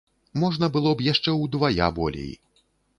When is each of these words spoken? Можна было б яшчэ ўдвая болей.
Можна 0.43 0.69
было 0.77 0.95
б 0.95 1.07
яшчэ 1.11 1.37
ўдвая 1.43 1.95
болей. 2.03 2.33